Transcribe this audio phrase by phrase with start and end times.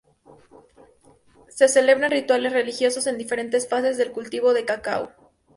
[1.49, 5.11] Se celebraban rituales religiosos en diferentes fases del cultivo del cacao.